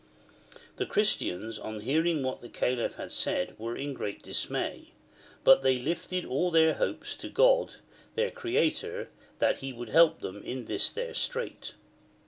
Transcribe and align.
The 0.77 0.87
Christians 0.87 1.59
on 1.59 1.81
hearing 1.81 2.23
what 2.23 2.41
the 2.41 2.49
CaHf 2.49 2.93
had 2.95 3.11
said 3.11 3.53
were 3.59 3.75
in 3.77 3.93
great 3.93 4.23
dismay, 4.23 4.93
but 5.43 5.61
they 5.61 5.77
Hfted 5.79 6.27
all 6.27 6.49
their 6.49 6.73
hopes 6.73 7.15
to 7.17 7.29
God, 7.29 7.75
their 8.15 8.31
Creator, 8.31 9.09
that 9.37 9.57
He 9.57 9.71
would 9.71 9.89
help 9.89 10.21
them 10.21 10.41
in 10.43 10.65
this 10.65 10.89
their 10.89 11.13
strait. 11.13 11.75